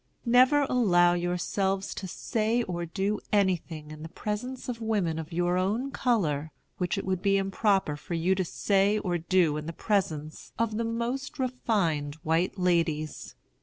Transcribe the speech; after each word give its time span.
Never 0.25 0.63
allow 0.67 1.13
yourselves 1.13 1.93
to 1.93 2.07
say 2.07 2.63
or 2.63 2.87
do 2.87 3.19
anything 3.31 3.91
in 3.91 4.01
the 4.01 4.09
presence 4.09 4.67
of 4.67 4.81
women 4.81 5.19
of 5.19 5.31
your 5.31 5.59
own 5.59 5.91
color 5.91 6.51
which 6.79 6.97
it 6.97 7.05
would 7.05 7.21
be 7.21 7.37
improper 7.37 7.95
for 7.95 8.15
you 8.15 8.33
to 8.33 8.43
say 8.43 8.97
or 8.97 9.19
do 9.19 9.57
in 9.57 9.67
the 9.67 9.73
presence 9.73 10.53
of 10.57 10.77
the 10.77 10.83
most 10.85 11.37
refined 11.37 12.15
white 12.25 12.57
ladies. 12.57 13.35